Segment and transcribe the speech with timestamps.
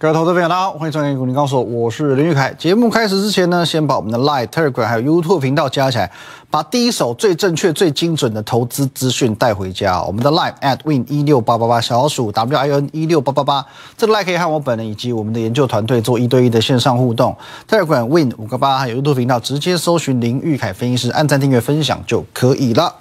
[0.00, 2.54] 各位投资朋友，大家好，欢迎收看《股林高手》，我是林玉凯。
[2.56, 6.08] 节目开始之前呢，先把我们的 Line、Telegram 还有 YouTube 频道加起来，
[6.48, 10.00] 把第一手最正确、最精准的投资资讯带回家。
[10.00, 13.66] 我们的 Line at win 一六八八八小老鼠 W I N 一六八八八，
[13.96, 17.36] 这个 Line 可以和我本人以及我们的研究团队做一对一的线上互动。
[17.68, 22.94] Telegram win 五个八还有 YouTube 频道，直接搜寻林玉凯分析师，按赞、订阅、分享就可以了。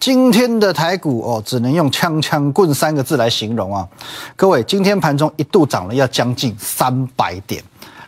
[0.00, 3.86] 今天的台股哦，只能用“枪枪棍”三个字来形容啊！
[4.36, 7.62] 各位，今天盘中一度涨了要将近三百点，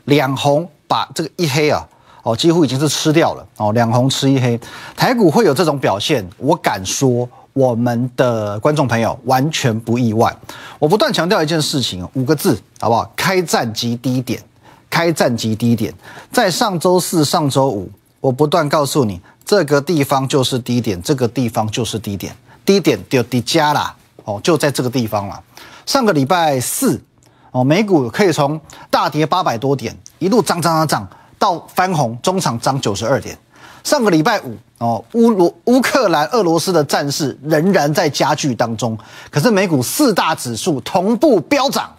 [0.04, 1.84] 两红把这个一黑啊，
[2.22, 4.58] 哦，几乎已经是吃掉了哦，两红吃一黑，
[4.96, 10.34] 台股会有这种表现，我敢说，我们的观众朋友完全不意外。
[10.78, 13.10] 我不断强调一件事情，五个字，好不好？
[13.16, 14.40] 开战即低点，
[14.88, 15.92] 开战即低点，
[16.30, 19.20] 在上周四、上周五，我不断告诉你。
[19.44, 22.32] 这个地方就是低点，这个地方就是低点，
[22.64, 25.42] 低点就低加啦，哦，就在这个地方了。
[25.86, 27.02] 上个礼拜四，
[27.50, 33.36] 哦，美股可以从大跌八百多点，一路涨涨涨涨到翻红，中场涨九十二点。
[33.82, 38.96] 上个礼拜五，哦，乌罗乌克兰俄罗斯的战事仍然在加剧当中，
[39.30, 41.92] 可是美股四大指数同步飙涨，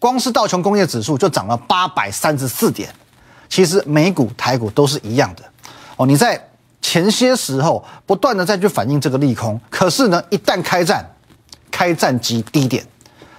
[0.00, 2.92] 光是道琼工业指数就涨了八百三十四点。
[3.48, 5.42] 其实美股、台股都是一样的，
[5.96, 6.42] 哦，你在。
[6.80, 11.04] 前些时候不断的再去反映这个利空，可是呢，一旦开战，
[11.70, 12.82] 开战即低点。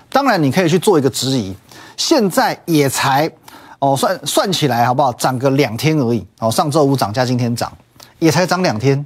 [0.09, 1.55] 当然，你可以去做一个质疑，
[1.97, 3.31] 现在也才
[3.79, 5.11] 哦算算起来好不好？
[5.13, 7.75] 涨个两天而已哦，上周五涨加今天涨，
[8.19, 9.03] 也才涨两天。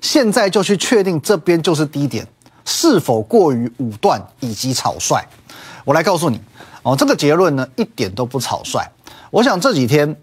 [0.00, 2.26] 现在就去确定这边就是低点，
[2.64, 5.22] 是否过于武断以及草率？
[5.84, 6.40] 我来告诉你
[6.82, 8.82] 哦，这个结论呢一点都不草率。
[9.30, 10.16] 我想这几天。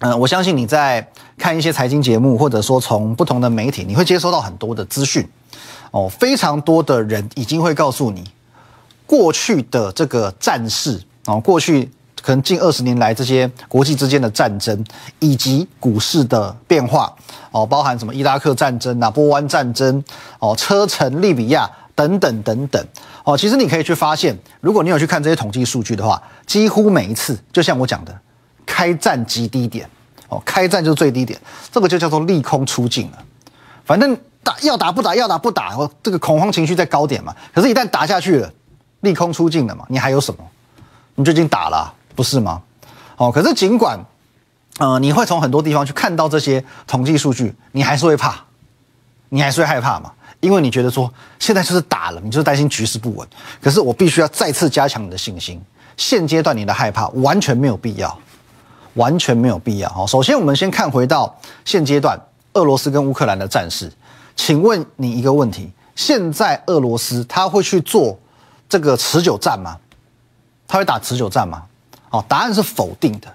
[0.00, 1.04] 嗯，我相信你在
[1.36, 5.28] 看一些财经节目，或者说从不同的媒体，你会接收到很多的资讯。
[5.90, 8.22] 哦，非常多的人已经会告诉你，
[9.06, 11.90] 过去的这个战事哦，过去
[12.22, 14.84] 可能近二十年来这些国际之间的战争，
[15.18, 17.12] 以及股市的变化
[17.50, 20.04] 哦，包含什么伊拉克战争啊、波湾战争
[20.38, 22.86] 哦、车臣、利比亚等等等等
[23.24, 28.16] 哦，其实你可以去发现，如果你有去看这些统计数据的话，几乎每一次，就像我讲的。
[28.68, 29.88] 开战极低点，
[30.28, 31.40] 哦，开战就是最低点，
[31.72, 33.18] 这个就叫做利空出尽了。
[33.86, 34.14] 反正
[34.44, 37.34] 打要打不打，要打不打，哦，这个恐慌情绪在高点嘛。
[37.54, 38.52] 可是，一旦打下去了，
[39.00, 40.44] 利空出尽了嘛，你还有什么？
[41.14, 42.62] 你就已经打了，不是吗？
[43.16, 43.98] 哦，可是尽管，
[44.78, 48.44] 呃，你会从很多地方去看到这些统计数据，你还是会怕，
[49.30, 53.26] 你还是会害怕嘛，因为你觉得说现在就是打了，你就是担心局势不稳。
[53.62, 55.60] 可是我必须要再次加强你的信心，
[55.96, 58.16] 现阶段你的害怕完全没有必要。
[58.98, 59.88] 完全没有必要。
[59.88, 62.20] 哈，首先我们先看回到现阶段
[62.52, 63.90] 俄罗斯跟乌克兰的战事。
[64.36, 68.18] 请问你一个问题：现在俄罗斯他会去做
[68.68, 69.78] 这个持久战吗？
[70.66, 71.62] 他会打持久战吗？
[72.10, 73.28] 哦，答案是否定的。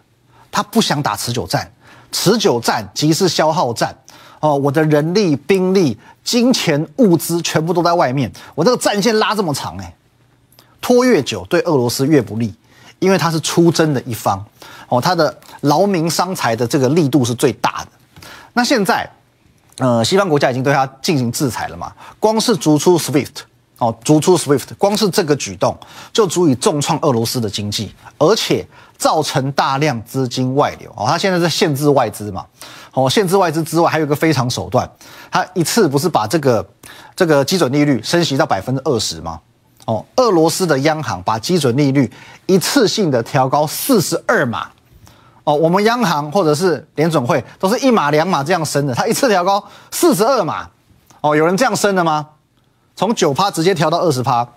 [0.51, 1.71] 他不想打持久战，
[2.11, 3.95] 持久战即是消耗战。
[4.39, 9.95] 哦，我的人力、兵力、金钱、物资全部都在外面，我这个战线拉这么长，哎，
[10.81, 12.53] 拖越久对俄罗斯越不利，
[12.99, 14.43] 因为他是出征的一方。
[14.89, 17.87] 哦，他的劳民伤财的这个力度是最大的。
[18.53, 19.09] 那现在，
[19.77, 21.91] 呃，西方国家已经对他进行制裁了嘛？
[22.19, 23.37] 光是逐出 SWIFT，
[23.79, 25.75] 哦，逐出 SWIFT，光是这个举动
[26.11, 30.91] 就足以重创俄罗斯的经济，而且造成大量资金外流。
[30.95, 32.45] 哦，他现在在限制外资嘛？
[32.93, 34.87] 哦，限制外资之外，还有一个非常手段，
[35.31, 36.63] 他一次不是把这个
[37.15, 39.39] 这个基准利率升息到百分之二十吗？
[39.85, 42.11] 哦，俄罗斯的央行把基准利率
[42.45, 44.69] 一次性的调高四十二码。
[45.45, 49.61] 哦，我们央行或者是联准会都是一码两码这样升的，它一次调高
[49.91, 50.69] 四十二码，
[51.19, 52.25] 哦，有人这样升的吗？
[52.95, 54.47] 从九趴直接调到二十趴，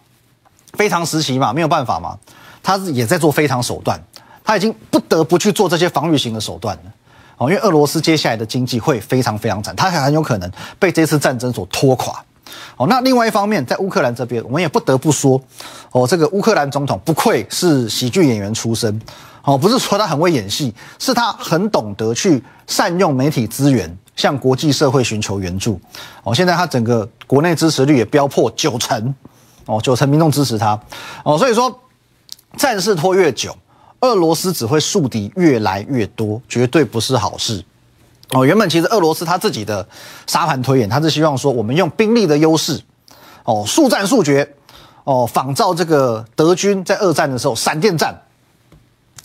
[0.75, 2.17] 非常时期嘛，没有办法嘛，
[2.63, 4.01] 他是也在做非常手段，
[4.45, 6.93] 他已经不得不去做这些防御型的手段了，
[7.39, 10.49] 哦，因为俄罗斯接下来的经济会非常非常惨，它还很有可能
[10.79, 12.25] 被这次战争所拖垮，
[12.77, 15.41] 哦，那另外一方面，在乌克兰这边，我们也不得不说，
[15.93, 19.01] 哦，这个乌克兰总统不愧是喜剧演员出身。
[19.43, 25.81] 哦，不是说他很会演戏，是他很懂得去善用媒体资源，向国际社会寻求援助。
[26.25, 29.15] 哦，现在他整个国内支持率也飙破九成，
[29.67, 30.77] 哦，九成民众支持他。
[31.23, 31.73] 哦，所以说
[32.57, 33.57] 战事拖越久，
[34.01, 37.65] 俄罗斯只会树敌越来越多，绝对不是好事。
[38.33, 39.87] 哦，原本其实俄罗斯他自己的
[40.27, 42.81] 沙盘推演，他是希望说我们用兵力的优势，
[43.45, 44.49] 哦，速战速决，
[45.05, 48.23] 哦，仿照这个德军在二战的时候闪电战。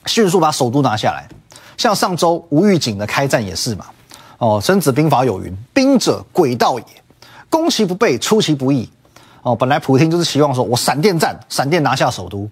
[0.08, 1.30] 迅速把首都拿下来，
[1.78, 3.86] 像上周无预警的开战也是嘛。
[4.40, 6.86] 哦，《孙子兵法》有云：“兵者，诡道也。
[7.52, 8.90] 攻其不备，出其不意。”
[9.44, 12.50] 哦，本来普京就是希望说我闪电战，闪电拿下首都，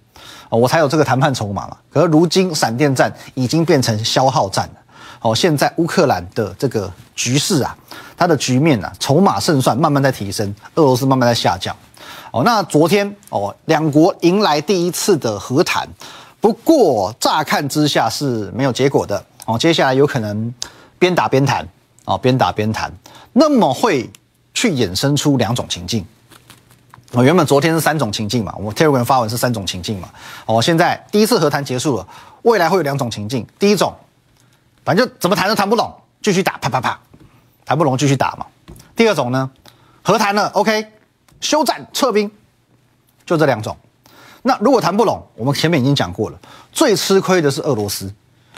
[0.49, 1.77] 哦，我才有这个谈判筹码嘛。
[1.91, 4.78] 可是如今闪电战已经变成消耗战了。
[5.21, 7.75] 哦，现在乌克兰的这个局势啊，
[8.15, 11.75] 它的局面啊，筹码胜算慢慢在提升，俄罗斯慢慢在下降。
[12.31, 15.85] 哦，那昨天哦，两国迎来第一次的和谈，
[16.39, 19.21] 不过乍看之下是没有结果的。
[19.45, 20.53] 哦，接下来有可能
[20.97, 21.67] 边打边谈，
[22.05, 22.89] 哦，边打边谈，
[23.33, 24.09] 那么会
[24.53, 26.05] 去衍生出两种情境。
[27.11, 30.07] 哦，原本昨天是三种情境嘛，我 Telegram 发文是三种情境嘛。
[30.45, 32.07] 哦，现在第一次和谈结束了，
[32.43, 33.45] 未来会有两种情境。
[33.59, 33.93] 第一种。
[34.89, 36.99] 反正怎么谈都谈不拢，继续打，啪啪啪，
[37.63, 38.47] 谈不拢继续打嘛。
[38.95, 39.47] 第二种呢，
[40.01, 40.83] 和谈了，OK，
[41.41, 42.31] 休战撤兵，
[43.23, 43.77] 就这两种。
[44.41, 46.39] 那如果谈不拢，我们前面已经讲过了，
[46.71, 48.11] 最吃亏的是俄罗斯，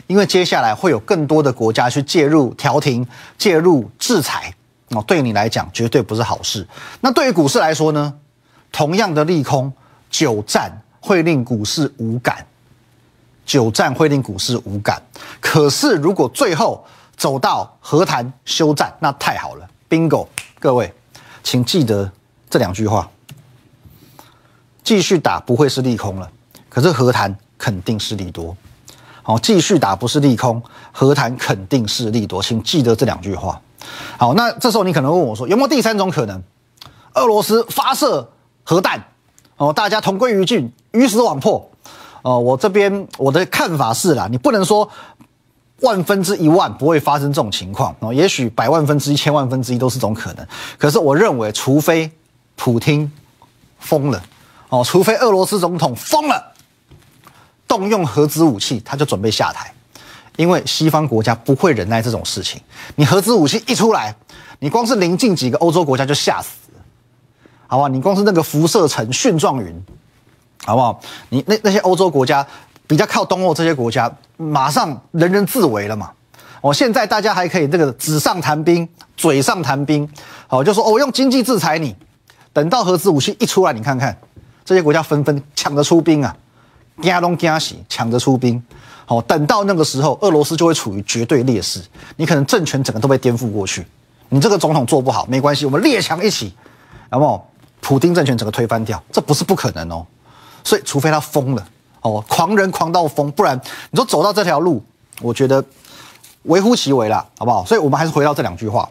[0.06, 3.06] 因为接下来会有更多的国家去介入调停、
[3.36, 4.54] 介入制裁，
[4.88, 6.66] 哦，对你来讲绝对不是好事。
[7.02, 8.14] 那对于股市来说呢，
[8.72, 9.70] 同样的利空，
[10.08, 12.46] 久战会令股市无感。
[13.44, 15.02] 久战会令股市无感，
[15.40, 16.84] 可是如果最后
[17.16, 20.26] 走到和谈休战，那太好了，bingo！
[20.58, 20.92] 各位，
[21.42, 22.10] 请记得
[22.48, 23.10] 这两句话：
[24.84, 26.30] 继续打不会是利空了，
[26.68, 28.56] 可是和谈肯定是利多。
[29.22, 30.62] 好，继续打不是利空，
[30.92, 33.60] 和谈肯定是利多，请记得这两句话。
[34.16, 36.42] 好，那这时候你可能问我说，有没有第三种可能？
[37.14, 38.30] 俄罗斯发射
[38.64, 39.04] 核弹，
[39.56, 41.68] 哦，大家同归于尽，鱼死网破。
[42.22, 44.88] 哦，我这边我的看法是啦，你不能说
[45.80, 50.46] 万分之一万不会发生这种情况哦，也许百万分之一、千万分之一都是种可能。
[50.78, 52.08] 可是我认为，除非
[52.54, 53.10] 普京
[53.80, 54.22] 疯了
[54.68, 56.52] 哦，除非俄罗斯总统疯了，
[57.66, 59.74] 动用核子武器，他就准备下台，
[60.36, 62.60] 因为西方国家不会忍耐这种事情。
[62.94, 64.14] 你核子武器一出来，
[64.60, 66.80] 你光是临近几个欧洲国家就吓死了，
[67.66, 67.88] 好吧？
[67.88, 69.84] 你光是那个辐射层、蕈状云。
[70.64, 71.00] 好不好？
[71.30, 72.46] 你那那些欧洲国家
[72.86, 76.10] 比较靠东欧这些国家，马上人人自危了嘛。
[76.60, 80.08] 哦，现在大家还可以这个纸上谈兵，嘴上谈兵，
[80.46, 81.94] 好就说哦，用经济制裁你。
[82.52, 84.16] 等到核子武器一出来，你看看
[84.64, 86.36] 这些国家纷纷抢着出兵啊，
[87.02, 88.62] 加东加西抢着出兵。
[89.04, 91.80] 好，等到那个时候，俄罗斯就会处于绝对劣势，
[92.16, 93.84] 你可能政权整个都被颠覆过去。
[94.28, 96.54] 你这个总统做不好没关系，我们列强一起，
[97.10, 97.48] 好不好？
[97.80, 100.06] 普京政权整个推翻掉，这不是不可能哦。
[100.64, 101.68] 所以，除非他疯了
[102.02, 103.60] 哦，狂人狂到疯，不然
[103.90, 104.82] 你说走到这条路，
[105.20, 105.64] 我觉得
[106.44, 107.64] 微乎其微了，好不好？
[107.64, 108.88] 所以我们还是回到这两句话：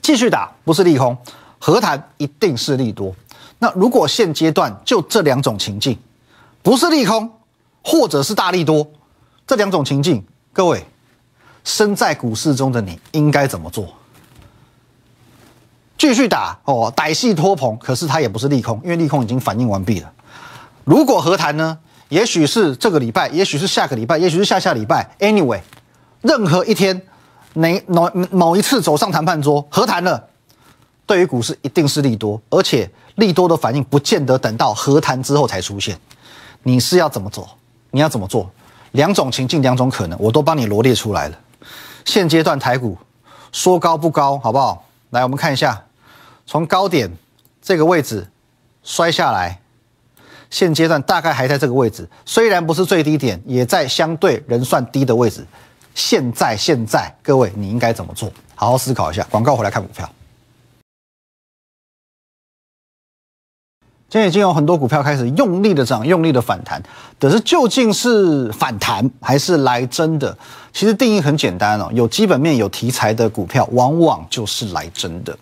[0.00, 1.16] 继续打不是利空，
[1.58, 3.14] 和谈一定是利多。
[3.58, 5.98] 那如果现阶段就这两种情境，
[6.62, 7.30] 不是利空，
[7.82, 8.86] 或者是大利多，
[9.46, 10.84] 这两种情境，各位
[11.62, 13.86] 身在股市中的你应该怎么做？
[15.96, 20.12] 继续打哦，歹戏拖棚，可是它也不是利空，因为利空已经反应完毕了。
[20.84, 21.78] 如果和谈呢？
[22.10, 25.16] 也许是这个礼拜，也许是下个礼拜，也许是下下礼拜。
[25.18, 25.60] Anyway，
[26.20, 27.02] 任何一天，
[27.54, 30.22] 哪某某一次走上谈判桌和谈了，
[31.06, 35.98] 对于股市一定是利多，而且利多的反应不见得等到和谈之后才出现。
[36.62, 37.48] 你是要怎么做？
[37.90, 38.48] 你要怎么做？
[38.92, 41.38] 两种情境，两种可能，我都帮你罗列出来了。
[42.04, 42.96] 现阶段台股
[43.50, 44.84] 说高不高，好不好？
[45.10, 45.82] 来，我们看一下，
[46.46, 47.10] 从高点
[47.60, 48.30] 这个位置
[48.84, 49.58] 摔下来。
[50.54, 55.44] 现阶段大概还在这个位置，虽然不是最低点，也在相对人算低的位置。
[55.96, 58.32] 现在，现在各位你应该怎么做？
[58.54, 59.26] 好好思考一下。
[59.28, 60.08] 广告回来看股票。
[64.08, 66.80] 现在已经有很多股票开始用力的涨，用力的反弹，
[67.18, 70.38] 可是究竟是反弹还是来真的？
[70.74, 75.34] 其实定义很简单哦，有基本面、有题材的股票，往往就是来真的。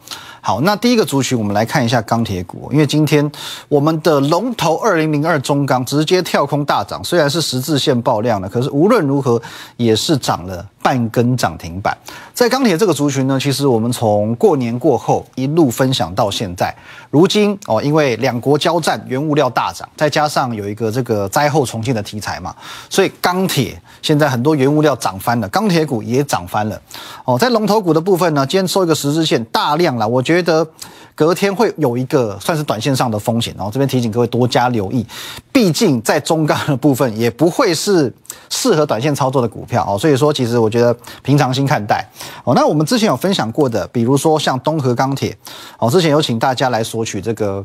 [0.43, 3.31] 好，那第一个族群，我们来看一下钢铁股，因为今天
[3.69, 9.41] 我们的龙头二零零二中钢直接跳空大涨，虽然是十字线爆量了，可是无论如何
[9.79, 11.97] 也是涨了半根涨停板。
[12.35, 16.75] 在钢铁这个族群呢，其实我们从过年过后一路分享到现在，
[17.09, 22.55] 如今哦，因为两国交战，原物料大涨，再加上有一个这个灾后重建的题材嘛，
[22.91, 26.79] 所以钢铁现在很多原物料涨翻了，钢铁股也涨翻了。
[27.25, 30.43] 哦，在龙头股的部分呢，今天收一个十字线大量了，我觉。
[30.43, 30.67] 得
[31.15, 35.07] 隔天会有一个算是短线上的风险，然后这边提醒各位多加留意，
[35.53, 38.13] 毕竟在中钢的部分也不会是
[38.49, 42.07] 适合短线操作的股票哦，所以说其实我觉得平常心看待
[42.45, 42.55] 哦。
[42.55, 45.37] 那我们之前有分享过的，比如说像东河钢铁
[45.79, 47.65] 哦，之前有请大家来索取这个。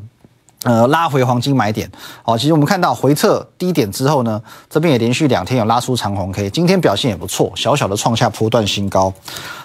[0.68, 1.90] 呃，拉回黄金买点，
[2.24, 9.14] 好，其实我们看到回撤低点之后呢，这边也连续两天有拉出长红 K，今天表现也不错，小小的创下波段新高。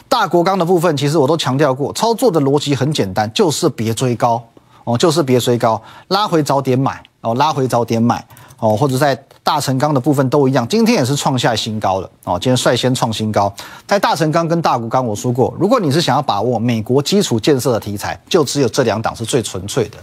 [0.09, 4.40] 大国钢的部分，其实我都强调过，操作的逻辑很简单，就是别追高
[4.85, 8.25] 哦，就是别追高，拉回早点买哦，拉回早点买
[8.61, 13.52] 哦，或者在大成钢的部分都一样，今天也是创下新高了哦，今天率先创新高。
[13.88, 19.99] 在大成钢跟大股钢，我说过，如果你是想要把握美国基础建设的题材，就只有这两档是最纯粹的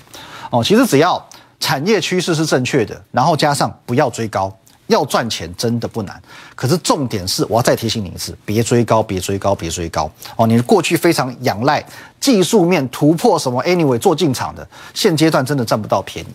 [0.50, 0.64] 哦。
[0.64, 1.24] 其实只要
[1.60, 4.56] 产业趋势是正确的，然后加上不要追高。
[4.88, 6.20] 要赚钱真的不难，
[6.56, 10.48] 可是重点是，我要再提醒你一次，别追高，别追高，别追高哦！
[10.48, 11.86] 你过去非常仰赖
[12.20, 16.30] 技术面突破什么？Anyway，做进场的，现阶段真的占不到便宜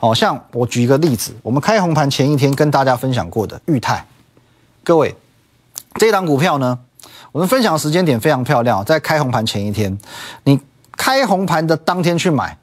[0.00, 0.12] 哦。
[0.12, 4.04] 像我举一个例子，我们开红盘前一天跟大家分享过的裕泰，
[4.82, 5.14] 各位，
[5.94, 6.76] 这档股票呢，
[7.30, 9.96] 我们分享的时间点非常漂亮，在开红盘前一天，
[10.42, 10.58] 你
[10.96, 12.58] 开红盘的当天去买，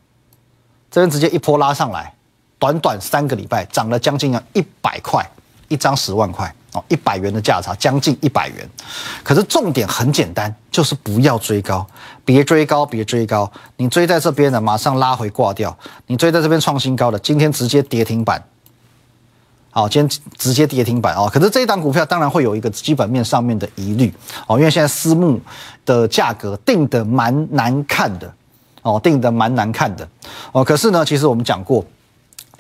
[0.92, 2.14] 这边直接一波拉上来。
[2.58, 5.26] 短短三个礼拜涨了将近要一百块，
[5.70, 8.70] 一张十万块哦，一百元的价差，将近一百元。
[9.24, 11.88] 可是重点很简单，就是不要追高，
[12.26, 13.50] 别追高，别追高。
[13.78, 15.72] 你追在这边的，马上拉回挂掉；
[16.08, 18.44] 你追在这边创新高的，今天直接跌停板。
[19.72, 21.30] 好，今天直接跌停板哦。
[21.32, 24.14] 可是这一档股票当然会有一个基本面上面的疑虑
[24.48, 25.40] 哦，因为现在私募
[25.86, 28.34] 的价格定的蛮难看的
[28.82, 30.06] 哦，定的蛮难看的
[30.52, 30.64] 哦。
[30.64, 31.86] 可是呢，其实我们讲过。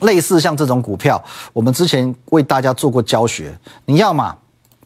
[0.01, 1.21] 类似像这种股票，
[1.51, 3.53] 我们之前为大家做过教学。
[3.83, 4.33] 你要嘛，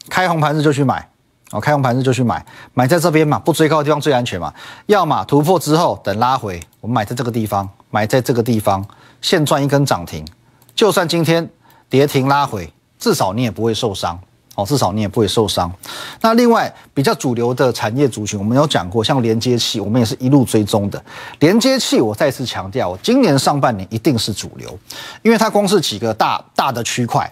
[0.08, 1.08] 开红盘日就去买，
[1.52, 4.52] 哦，开红盘日就去买，买在这边嘛，不追高的地方最安全嘛。
[4.86, 8.84] 要么突破之后等拉回，我们买在这个地方，买在这个地方，
[9.20, 10.26] 现赚一根涨停。
[10.74, 11.48] 就算今天
[11.88, 14.18] 跌停拉回，至少你也不会受伤。
[14.54, 15.72] 哦，至少你也不会受伤。
[16.20, 21.04] 那另外比较主流的产业族群，我们有讲过，像连接器，我们也是一路追踪的。
[21.40, 24.78] 连接器，我再次强调，今年上半年一定是主流，
[25.22, 27.28] 因为它光是几个大大的区块，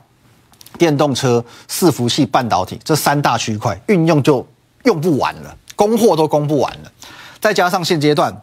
[0.77, 4.45] 电动车、伺服器、半导体这三大区块运用就
[4.83, 6.93] 用不完了，供货都供不完了。
[7.41, 8.37] 再加上现阶段，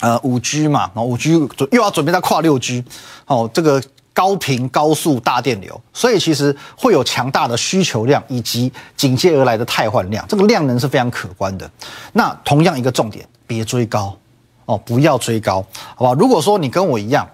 [0.00, 2.82] 呃，五 G 嘛，然后五 G 又要准备再跨六 G，
[3.26, 3.82] 哦，这个。
[4.18, 11.70] 高频高速大电流，所以其实会有强大的需求量以及紧接而来的汰换量，这个量能是非常可观的。
[12.14, 14.18] 那同样一个重点，别追高
[14.64, 16.16] 哦，不要追高，好吧？
[16.18, 17.24] 如果说你跟我一样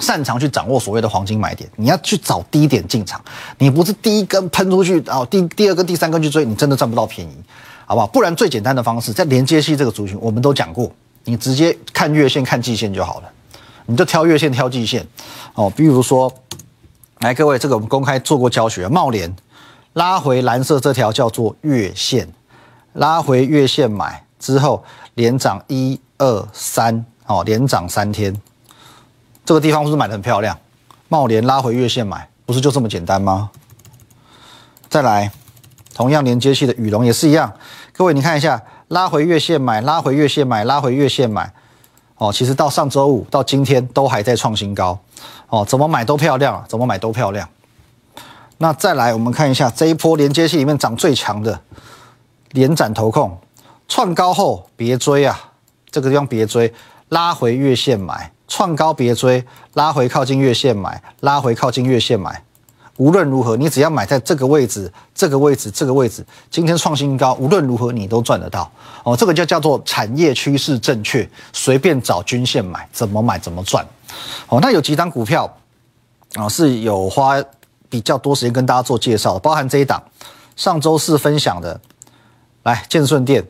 [0.00, 3.24] 擅长去掌握所谓的黄金买点，你要去找低点进场，
[3.58, 7.36] 你不是第一根喷出去哦，第第二根、第三根去追，你真的赚不到便宜，
[7.86, 8.08] 好不好？
[8.08, 10.90] 不然最简单的方式，在连接器这个族群，我们都讲过，
[11.22, 13.30] 你直接看月线、看季线就好了。
[13.90, 15.06] 你就挑月线、挑季线，
[15.54, 16.30] 哦，比如说，
[17.20, 19.34] 来各位，这个我们公开做过教学，茂联
[19.94, 22.28] 拉回蓝色这条叫做月线，
[22.92, 28.38] 拉回月线买之后连涨一二三，哦，连涨三天，
[29.46, 30.58] 这个地方是不是买的很漂亮？
[31.08, 33.50] 茂联拉回月线买，不是就这么简单吗？
[34.90, 35.32] 再来，
[35.94, 37.50] 同样连接器的羽龙也是一样，
[37.94, 41.54] 各位你看一下，拉回月线买，拉回月线买，拉回月线买。
[42.18, 44.98] 哦，其实到上周五到今天都还在创新高，
[45.48, 47.48] 哦，怎么买都漂亮，怎么买都漂亮。
[48.58, 51.60] 那再来，我们看一下这一波连接器里面涨最强的
[52.50, 53.38] 连展投控，
[53.86, 55.52] 创高后别追啊，
[55.90, 56.74] 这个地方别追，
[57.10, 59.44] 拉回月线买，创高别追，
[59.74, 62.42] 拉回靠近月线买，拉回靠近月线买。
[62.98, 68.70] 无论如何，你只要买在这个位置、这个位置、这个位置，今天创新高，无论如何你都赚得到
[69.04, 69.16] 哦。
[69.16, 73.86] 这个就叫做产业趋势正确，随便找均线买，怎么买怎么赚
[74.48, 74.58] 哦。
[74.60, 75.48] 那有几档股票
[76.34, 77.42] 啊是有花
[77.88, 80.02] 比较多时间跟大家做介绍，包含这一档
[80.56, 81.80] 上周四分享的，
[82.64, 83.46] 来建顺店，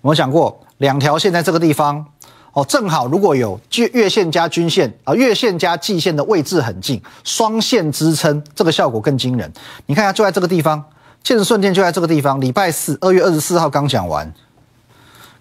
[0.00, 2.06] 我们讲过两条线在这个地方。
[2.52, 9.50] 哦，正好如果有月月线加均线啊，月线加季线的位置很近，双线支撑，这个效果更惊人。
[9.86, 10.84] 你看一下，就在这个地方，
[11.22, 12.38] 建顺电就在这个地方。
[12.38, 14.30] 礼拜四，二月二十四号刚讲完，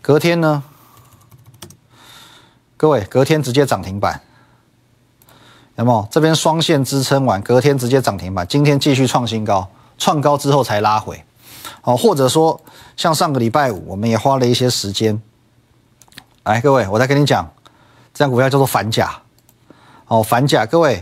[0.02, 0.64] 隔天呢，
[2.78, 4.22] 各位隔天直接涨停板，
[5.76, 6.08] 有没有？
[6.10, 11.22] 这边双线支撑完，隔天直接涨停板，今天继续创新高，创高之后才拉回。
[11.82, 12.62] 哦，或者说
[12.96, 15.22] 像上个礼拜五，我们也花了一些时间。
[16.44, 17.48] 来，各位，我再跟你讲，
[18.14, 19.22] 这张股票叫做反甲，
[20.08, 20.96] 哦，反甲，各位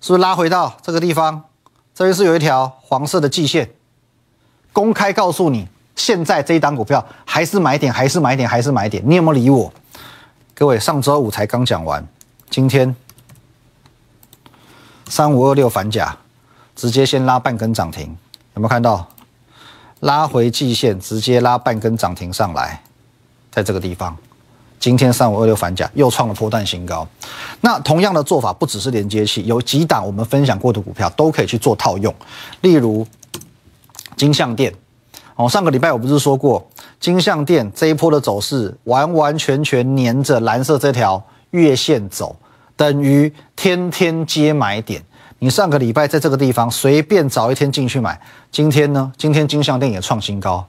[0.00, 1.42] 是不是拉回到这个地方？
[1.92, 3.68] 这边是有一条黄色的季线，
[4.72, 9.72] 公开告诉你，现在这一档股票还是买点，还是买点，还是买点，你有没有理我？
[10.54, 12.06] 各位，上周五才刚讲完，
[12.48, 12.94] 今天
[15.08, 16.16] 三五二六反甲，
[16.76, 18.16] 直接先拉半根涨停，
[18.54, 19.08] 有没有看到？
[20.00, 22.80] 拉回季线，直接拉半根涨停上来，
[23.50, 24.16] 在这个地方。
[24.84, 27.08] 今天三五二六反甲又创了破段新高，
[27.62, 32.14] 那同样的做法不只是连接器，有几档我们分享过的股票都可以去做套用，
[32.60, 33.06] 例如
[34.14, 34.70] 金相店，
[35.36, 36.62] 哦，上个礼拜我不是说过
[37.00, 42.36] 金相店这一波的走势完完全全黏着蓝色这条月线走，
[42.76, 45.02] 等于天天接买点。
[45.38, 48.20] 你上个礼拜在这个地方随便找一天进去买，
[48.52, 49.10] 今天呢？
[49.16, 50.66] 今天金项店也创新高。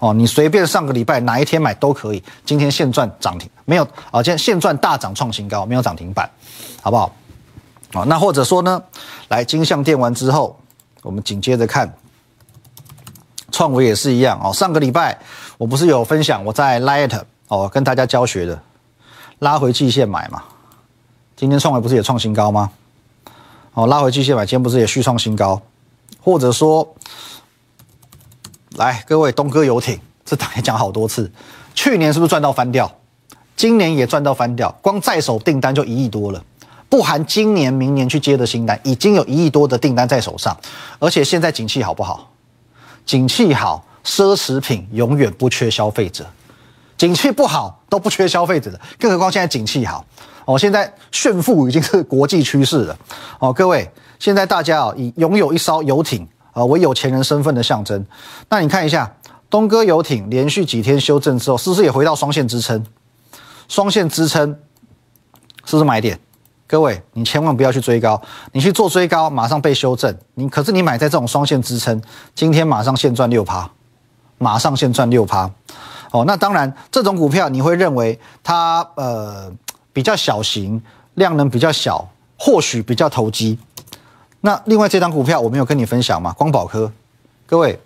[0.00, 2.22] 哦，你随便上个礼拜哪一天买都可以。
[2.44, 3.84] 今天现赚涨停没有？
[4.10, 6.28] 啊，今天现赚大涨创新高，没有涨停板，
[6.80, 7.14] 好不好？
[7.92, 8.82] 哦，那或者说呢，
[9.28, 10.58] 来金项店完之后，
[11.02, 11.94] 我们紧接着看
[13.52, 14.50] 创维也是一样哦。
[14.54, 15.18] 上个礼拜
[15.58, 18.58] 我不是有分享我在 Light 哦跟大家教学的
[19.40, 20.42] 拉回季线买嘛？
[21.36, 22.70] 今天创维不是也创新高吗？
[23.74, 25.60] 哦，拉回季线买，今天不是也续创新高？
[26.22, 26.88] 或者说？
[28.80, 31.30] 来，各位东哥游艇，这大概讲好多次。
[31.74, 32.90] 去年是不是赚到翻掉？
[33.54, 36.42] 今年也赚到翻掉，光在手订单就一亿多了，
[36.88, 40.56] 不含今年、明年去接的新单，已经有一亿多的订单在手上。
[40.98, 42.30] 而且现在景气好不好？
[43.04, 46.24] 景气好，奢侈品永远不缺消费者；
[46.96, 50.02] 景气不好都不缺消费者的，更何况现在景气好
[50.46, 50.58] 哦。
[50.58, 52.98] 现在炫富已经是国际趋势了
[53.40, 53.52] 哦。
[53.52, 56.26] 各位，现在大家啊，以拥有一艘游艇。
[56.52, 58.04] 啊，为有钱人身份的象征。
[58.48, 59.14] 那你看一下
[59.48, 62.84] 东哥游艇连续几天修正之后，是不是也回到双线支撑？
[63.68, 64.48] 双线支撑
[65.64, 66.18] 是不是买点？
[66.66, 68.20] 各位，你千万不要去追高，
[68.52, 70.16] 你去做追高，马上被修正。
[70.34, 72.00] 你可是你买在这种双线支撑，
[72.34, 73.68] 今天马上现赚六趴，
[74.38, 75.50] 马上现赚六趴。
[76.12, 79.52] 哦，那当然这种股票你会认为它呃
[79.92, 80.80] 比较小型，
[81.14, 83.58] 量能比较小，或许比较投机。
[84.42, 86.32] 那另外这张股票我没有跟你分享嘛？
[86.32, 86.90] 光宝科，
[87.46, 87.78] 各位，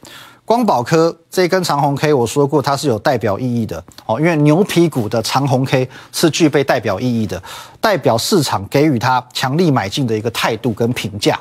[0.44, 7.42] 光宝科这根长红 K，我说过它是有代表意义的哦，因为牛皮股的长红 K 是具备代表意义的，
[7.80, 11.40] 代表市场给予它强力买进的一个态度跟评价，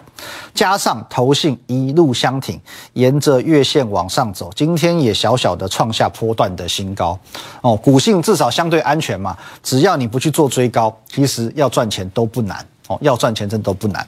[0.55, 2.59] 加上投信一路相挺，
[2.93, 7.19] 沿着月线往上走，今天也小小的创下波段的新高
[7.61, 12.65] 哦，股性至少相对安全嘛，只要你不去做追高，其实要赚钱都不难。
[12.87, 14.07] 哦，要赚钱真都不难。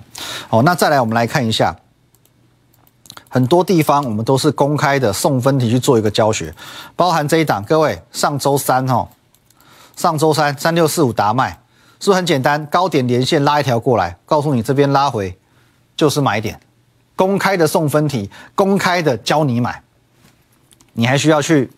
[0.49, 1.75] 哦，那再来我们来看一下，
[3.29, 6.53] 很多地方我们都是公开的送分题去做一个教学，
[6.95, 9.07] 包含这一档，各位上周三哈，
[9.95, 11.51] 上周三三六四五达麦
[11.99, 12.65] 是不是很简单？
[12.67, 15.37] 高点连线拉一条过来，告诉你这边拉回
[15.95, 16.59] 就是买点，
[17.15, 19.81] 公开的送分题，公开的教你买，
[20.93, 21.71] 你还需要去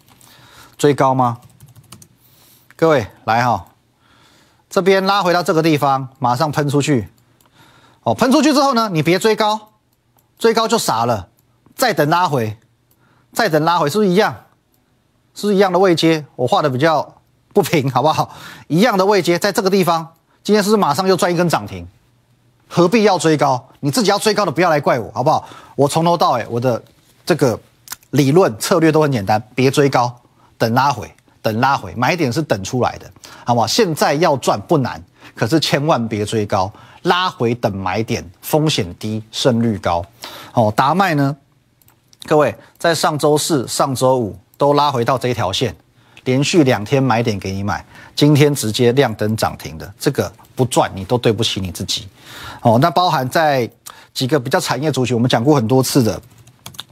[0.77, 1.37] 追高吗？
[2.75, 3.65] 各位来哈。
[4.69, 7.09] 这边拉回到这个地方，马上喷出去，
[8.03, 9.69] 哦，喷出去之后呢，你别追高，
[10.37, 11.29] 追高就傻了，
[11.75, 12.57] 再等拉回，
[13.33, 14.35] 再等拉回，是不是一样？
[15.33, 16.25] 是不是一样的位阶？
[16.35, 17.15] 我画的比较
[17.53, 18.35] 不平，好不好？
[18.67, 21.87] 一样的位阶，在这个地方，今天是不是马上又赚一根涨停？
[22.67, 23.69] 何必要追高？
[23.79, 25.47] 你自己要追高的，不要来怪我，好不好？
[25.75, 26.83] 我从头到尾，我的
[27.25, 27.57] 这个
[28.09, 30.13] 理论策略都很简单，别追高，
[30.57, 31.09] 等拉回。
[31.41, 33.09] 等拉回，买点是等出来的，
[33.45, 33.67] 好不好？
[33.67, 35.01] 现在要赚不难，
[35.35, 36.71] 可是千万别追高，
[37.03, 40.03] 拉回等买点，风险低，胜率高。
[40.53, 41.35] 哦，达麦呢？
[42.25, 45.73] 各位在上周四、上周五都拉回到这条线，
[46.25, 52.07] 连续两天买点给你买，今天直接亮灯涨停的，这个不赚你都对不起你自己。
[52.61, 53.69] 哦，那包含在
[54.13, 56.19] 几个比较产业族群，我们讲过很多次的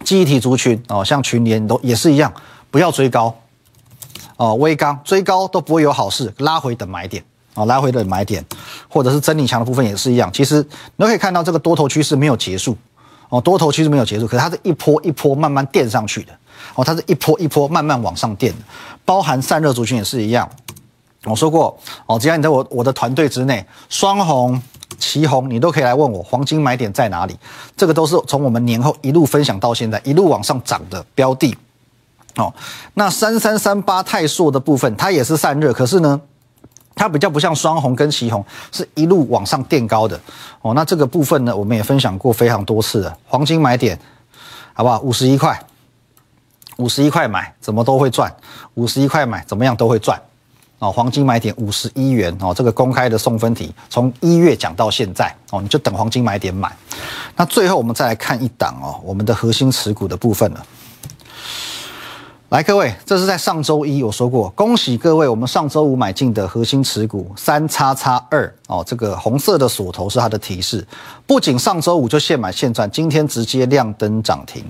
[0.04, 2.32] 记忆体族群哦，像群联都也是一样，
[2.72, 3.36] 不要追高。
[4.38, 8.44] 哦，微钢追高都不会有好事，拉回等买点哦，拉回等买点，
[8.90, 10.30] 或者是真理强的部分也是一样。
[10.34, 10.58] 其实
[10.96, 12.78] 你都可以看到这个多头趋势没有结束
[13.30, 16.34] 哦，多头趋势没有结束，可是它是一波一波慢慢垫上去的
[16.76, 18.60] 哦，它是一波一波慢慢往上垫的，
[19.06, 20.50] 包含散热族群也是一样。
[21.24, 24.62] 我说过哦，只要你在我我的团队之内，双红、
[25.00, 27.36] 旗红，你都可以来问我黄金买点在哪里。
[27.76, 31.58] 这个都是从我们年后一路分享到现在一路往上涨的标的。
[32.38, 32.54] 哦，
[32.96, 36.20] 那三三三八泰硕的部分，它也是散热，可是呢，
[36.94, 40.20] 它比较不像双红跟旗红，是一路往上垫高的。
[40.62, 43.18] 哦，那这个部分呢，我们也分享过非常多次了。
[43.28, 43.98] 黄金买点，
[44.74, 45.00] 好不好？
[45.00, 45.58] 五十一块，
[46.78, 48.34] 五十一块买，怎么都会赚。
[48.74, 50.22] 五十一块买，怎么样都会赚。
[50.80, 56.70] 哦，黄金买点五十一元哦，这个公开的送分题，从一月讲到现在哦，你就等黄金买点买。
[57.38, 60.66] 那最后我们再来看一档哦，我们的核心持股的部分了。
[62.50, 70.86] 来，各位，这是在上周一我说过，恭喜各位，我们上周五买进的核心持股三叉叉二哦，这个红色的锁头是它的提示，
[71.26, 74.64] 不仅上周五就现买现赚，今天直接亮灯涨停。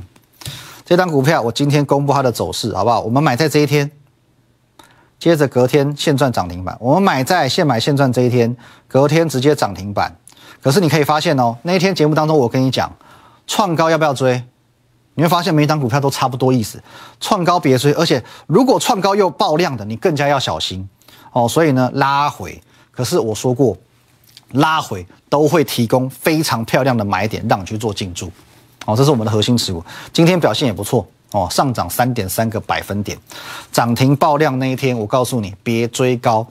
[0.85, 3.01] 这张股票我今天公布它的走势，好不好？
[3.01, 3.91] 我们买在这一天，
[5.19, 6.77] 接着隔天现赚涨停板。
[6.79, 8.55] 我们买在现买现赚这一天，
[8.87, 10.15] 隔天直接涨停板。
[10.63, 12.89] 可是你可以发现哦，那一天节目当中我跟你讲，
[13.45, 14.41] 创高要不要追？
[15.15, 16.81] 你会发现每一张股票都差不多意思，
[17.19, 20.87] 创高别追，而且如果创高又爆量的，你更加要小心
[21.31, 21.47] 哦。
[21.47, 22.61] 所以呢，拉回。
[22.91, 23.77] 可是我说过，
[24.51, 28.31] 拉回都会提供非常漂亮的买点，让你去做进驻。
[28.85, 33.17] 哦，这是我们的核心持股，今天表现也不错哦，上涨三点三个百分点，
[33.71, 36.45] 涨停爆量那一天，我告诉你别追高，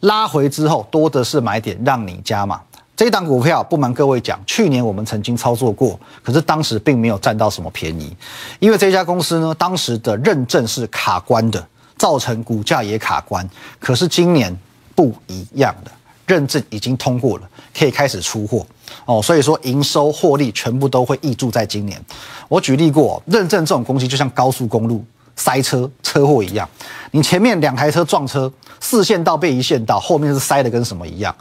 [0.00, 2.60] 拉回之后多的是买点，让你加码。
[2.96, 8.16] 这一档股票不瞒各位讲，去年我们曾经操作过，可是当时并没有占到什么便宜，
[8.58, 13.46] 因为这家公司呢，当时的认证是卡关的，造成股价也卡关。
[13.78, 14.56] 可是今年
[14.94, 15.90] 不一样的，
[16.26, 17.46] 认证已经通过了，
[17.78, 18.66] 可以开始出货
[19.04, 22.02] 哦，所以说营收获利全部都会溢注在今年。
[22.48, 25.04] 我举例过，认证这种东西就像高速公路
[25.36, 26.66] 塞车车祸一样，
[27.10, 31.36] 你前面两台车撞车，四线道被一线道，后面是塞的跟什么一样。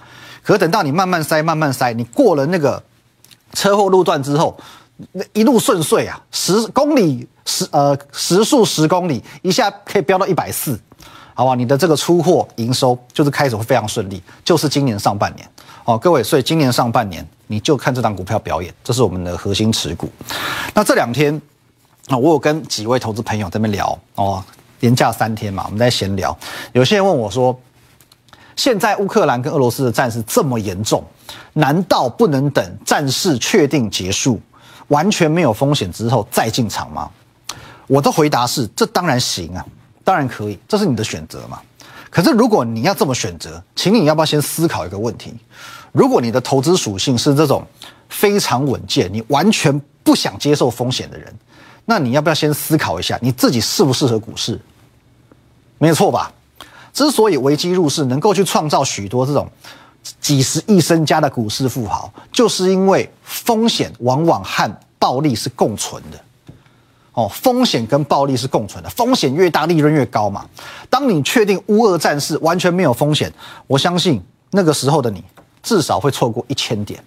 [0.46, 2.82] 可等到你慢慢塞，慢慢塞，你过了那个
[3.54, 4.56] 车祸路段之后，
[5.12, 10.80] 那一路顺遂啊，十公里十呃时速十公里，一下可以飙到一百四，
[11.34, 11.56] 好吧？
[11.56, 15.50] 你的这个出货营收就是开始会非常顺利，就是今年上半年
[15.84, 20.08] 哦，各位，所以今年上半年你就看这档股票表演，这是我们的核心持股。
[20.76, 21.42] 那这两天
[22.10, 24.44] 啊，我有跟几位投资朋友在那边聊哦，
[24.82, 26.38] 连假三天嘛，我们在闲聊，
[26.74, 27.60] 有些人问我说。
[28.56, 31.04] 现在乌克兰跟俄罗斯的战事这么严重，
[31.54, 34.40] 难道不能等战事确定结束，
[34.88, 37.10] 完全没有风险之后再进场吗？
[37.88, 39.66] 我的回答是：这当然行啊，
[40.04, 41.60] 当然可以，这是你的选择嘛。
[42.10, 45.34] 可是如果你要这么选择，请你要不要先思考一个问题？
[45.92, 47.66] 如果你的投资属性是这种
[48.08, 51.34] 非常稳健，你完全不想接受风险的人，
[51.84, 54.60] 那你要不要先思考一下你自己适不适合股市？
[55.78, 56.32] 没错吧？
[56.96, 59.46] 之所以危机入市能够去创造许多这种
[60.22, 66.18] 几十亿身家的股市富豪，就是因为风险往往和暴利是共存的。
[67.12, 70.46] 哦，风险跟暴利是共存的，风险越大，利润越高嘛。
[70.90, 73.30] 当你确定乌俄战事完全没有风险，
[73.68, 75.22] 我相信那个时候的你
[75.62, 77.04] 至少会错过一千点。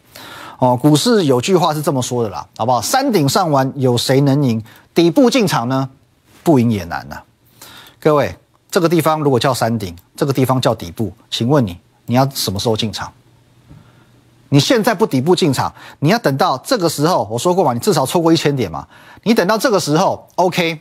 [0.59, 2.83] 哦，股市有句话是这么说的啦，好不好？
[2.83, 4.63] 山顶上玩，有谁能赢？
[4.95, 5.89] 底部进场呢？
[6.43, 7.23] 不赢也难呐，
[7.99, 8.37] 各位。
[8.71, 13.13] 这个地方如果叫山顶，这个地方叫底部，请问你你要什么时候进场？
[14.51, 18.87] 你现在不底部进场，你要等到这个时候，我说过嘛，你至少错过一千点嘛。
[19.23, 20.81] 你等到这个时候，OK，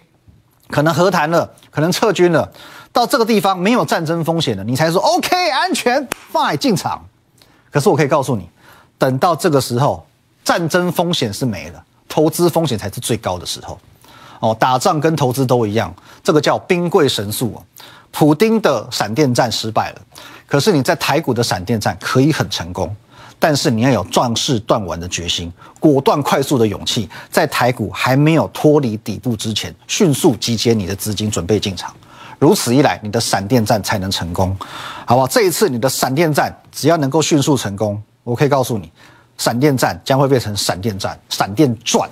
[0.69, 2.49] 可能和谈了，可能撤军了，
[2.93, 7.05] 到这个地方没有战争风险了，你才说 OK 安全 Fine 进场。
[7.69, 8.49] 可是我可以告诉你，
[8.97, 10.05] 等到这个时候，
[10.45, 13.77] 战争风险是没了，投资风险才是最高的时候。
[14.39, 17.59] 哦，打仗跟投资都一样，这个叫兵贵神速啊。
[18.11, 20.01] 普丁的闪电战失败了，
[20.47, 22.95] 可是你在台股的闪电战可以很成功，
[23.37, 31.93] 但是你要有壮士断腕的决心，果断快速的勇气，在台股还没有脱离底部之前，迅速集结你的资金准备进场，
[32.39, 34.57] 如此一来，你的闪电战才能成功，
[35.05, 35.27] 好不好？
[35.27, 38.91] 这一次你的闪电战只要能够迅速成功，我可以告诉你，
[39.37, 42.09] 闪电战将会变成闪电战，闪电赚。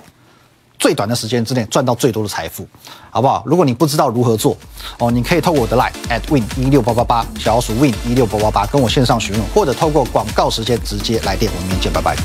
[0.78, 2.66] 最短的时间之内赚到最多的财富，
[3.10, 3.42] 好不好？
[3.46, 4.56] 如果你不知道如何做
[4.98, 11.50] 哦，你可以透过我的 line at win 一六八八八小老鼠 win 一六八八八跟我线上询问，或者透过广告时间直接来电。
[11.54, 12.16] 我们明天见，拜拜。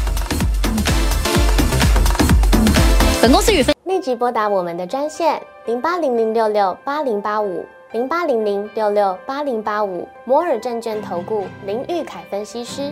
[3.22, 12.92] 本公司与分立即拨打我们的专线零八零零六六八零八五零八零零六六八零八五摩尔证券投顾林玉凯分析师。